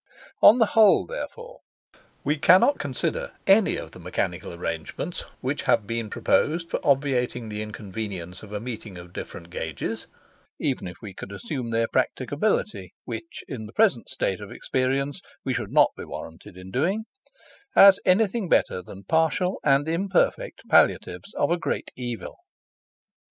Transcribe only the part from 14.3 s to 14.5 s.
of